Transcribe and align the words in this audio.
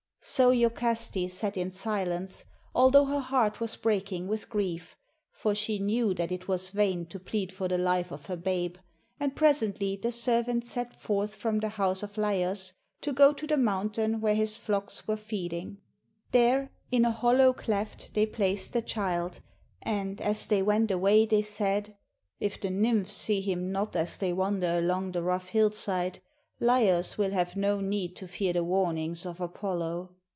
So 0.23 0.51
lokaste 0.51 1.31
sat 1.31 1.57
in 1.57 1.71
silence, 1.71 2.45
although 2.75 3.05
her 3.05 3.19
heart 3.21 3.59
was 3.59 3.75
breaking 3.75 4.27
with 4.27 4.49
grief, 4.51 4.95
for 5.31 5.53
GREECE 5.53 5.57
she 5.57 5.79
knew 5.79 6.13
that 6.13 6.31
it 6.31 6.47
was 6.47 6.69
vain 6.69 7.07
to 7.07 7.19
plead 7.19 7.51
for 7.51 7.67
the 7.67 7.77
Ufe 7.79 8.11
of 8.11 8.27
her 8.27 8.37
babe; 8.37 8.75
and 9.19 9.35
presently 9.35 9.95
the 9.95 10.11
servants 10.11 10.69
set 10.69 10.93
forth 10.93 11.33
from 11.35 11.57
the 11.57 11.69
house 11.69 12.03
of 12.03 12.17
Laios 12.19 12.73
to 13.01 13.11
go 13.11 13.33
to 13.33 13.47
the 13.47 13.57
mountain 13.57 14.21
where 14.21 14.35
his 14.35 14.55
flocks 14.55 15.07
were 15.07 15.17
feeding. 15.17 15.79
There, 16.31 16.69
in 16.91 17.03
a 17.03 17.11
hollow 17.11 17.51
cleft, 17.51 18.13
they 18.13 18.27
placed 18.27 18.73
the 18.73 18.83
child, 18.83 19.39
and, 19.81 20.21
as 20.21 20.45
they 20.45 20.61
went 20.61 20.91
away, 20.91 21.25
they 21.25 21.41
said, 21.41 21.97
"If 22.39 22.61
the 22.61 22.67
n3rmphs 22.67 23.09
see 23.09 23.41
him 23.41 23.65
not 23.65 23.95
as 23.95 24.19
they 24.19 24.33
wander 24.33 24.77
along 24.77 25.13
the 25.13 25.23
rough 25.23 25.47
hillside, 25.47 26.19
Laios 26.63 27.17
will 27.17 27.31
have 27.31 27.55
no 27.55 27.81
need 27.81 28.15
to 28.17 28.27
fear 28.27 28.53
the 28.53 28.63
warnings 28.63 29.25
of 29.25 29.41
Apollo." 29.41 30.11